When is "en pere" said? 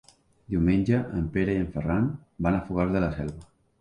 1.19-1.55